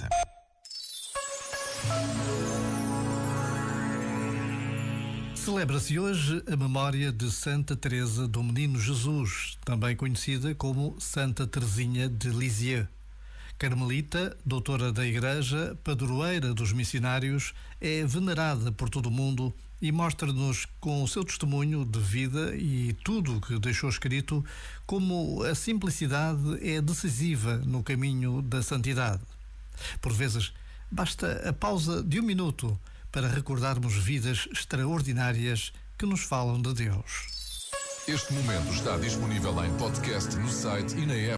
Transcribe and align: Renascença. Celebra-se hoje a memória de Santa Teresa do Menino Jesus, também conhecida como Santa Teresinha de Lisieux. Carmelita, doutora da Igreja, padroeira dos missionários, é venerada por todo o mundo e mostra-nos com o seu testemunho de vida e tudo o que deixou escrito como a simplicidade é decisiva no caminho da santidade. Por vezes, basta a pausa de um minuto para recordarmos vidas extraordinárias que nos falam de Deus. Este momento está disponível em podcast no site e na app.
Renascença. 0.00 0.08
Celebra-se 5.34 5.98
hoje 5.98 6.42
a 6.50 6.56
memória 6.56 7.10
de 7.10 7.30
Santa 7.30 7.74
Teresa 7.74 8.28
do 8.28 8.42
Menino 8.42 8.78
Jesus, 8.78 9.58
também 9.64 9.96
conhecida 9.96 10.54
como 10.54 10.96
Santa 11.00 11.46
Teresinha 11.46 12.08
de 12.08 12.28
Lisieux. 12.28 12.86
Carmelita, 13.58 14.36
doutora 14.44 14.90
da 14.90 15.06
Igreja, 15.06 15.76
padroeira 15.84 16.54
dos 16.54 16.72
missionários, 16.72 17.52
é 17.80 18.04
venerada 18.04 18.72
por 18.72 18.88
todo 18.88 19.06
o 19.06 19.10
mundo 19.10 19.54
e 19.82 19.90
mostra-nos 19.90 20.66
com 20.78 21.02
o 21.02 21.08
seu 21.08 21.24
testemunho 21.24 21.84
de 21.84 21.98
vida 21.98 22.54
e 22.54 22.94
tudo 23.04 23.36
o 23.36 23.40
que 23.40 23.58
deixou 23.58 23.90
escrito 23.90 24.44
como 24.86 25.42
a 25.42 25.54
simplicidade 25.54 26.58
é 26.66 26.80
decisiva 26.80 27.56
no 27.58 27.82
caminho 27.82 28.40
da 28.40 28.62
santidade. 28.62 29.22
Por 30.00 30.12
vezes, 30.12 30.52
basta 30.90 31.48
a 31.48 31.52
pausa 31.52 32.02
de 32.02 32.20
um 32.20 32.22
minuto 32.22 32.78
para 33.12 33.28
recordarmos 33.28 33.94
vidas 33.94 34.48
extraordinárias 34.50 35.72
que 35.98 36.06
nos 36.06 36.20
falam 36.20 36.60
de 36.60 36.72
Deus. 36.72 37.40
Este 38.08 38.32
momento 38.32 38.72
está 38.72 38.96
disponível 38.96 39.64
em 39.64 39.70
podcast 39.76 40.34
no 40.36 40.48
site 40.48 40.96
e 40.96 41.06
na 41.06 41.14
app. 41.14 41.28